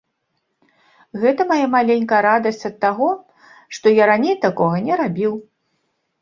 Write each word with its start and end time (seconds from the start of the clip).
Гэта 1.23 1.41
мая 1.51 1.67
маленькая 1.75 2.21
радасць 2.29 2.65
ад 2.71 2.75
таго, 2.85 3.11
што 3.79 3.85
я 4.01 4.09
раней 4.13 4.35
такога 4.49 4.75
не 4.89 4.93
рабіў. 5.05 5.33